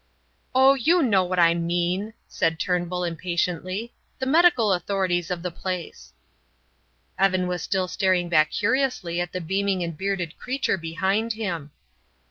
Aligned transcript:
"Oh, 0.55 0.73
you 0.73 1.03
know 1.03 1.23
what 1.23 1.37
I 1.37 1.53
mean," 1.53 2.15
said 2.27 2.59
Turnbull, 2.59 3.03
impatiently. 3.03 3.93
"The 4.17 4.25
medical 4.25 4.73
authorities 4.73 5.29
of 5.29 5.43
the 5.43 5.51
place." 5.51 6.11
Evan 7.19 7.45
was 7.47 7.61
still 7.61 7.87
staring 7.87 8.27
back 8.27 8.49
curiously 8.49 9.21
at 9.21 9.31
the 9.31 9.39
beaming 9.41 9.83
and 9.83 9.95
bearded 9.95 10.39
creature 10.39 10.79
behind 10.79 11.33
him. 11.33 11.69